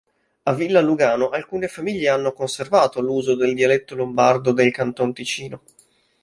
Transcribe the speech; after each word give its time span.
A 0.41 0.53
Villa 0.55 0.81
Lugano 0.81 1.29
alcune 1.29 1.67
famiglie 1.67 2.09
hanno 2.09 2.33
conservato 2.33 3.01
l'uso 3.01 3.35
del 3.35 3.53
dialetto 3.53 3.93
lombardo 3.93 4.51
del 4.51 4.71
Canton 4.71 5.13
Ticino. 5.13 5.61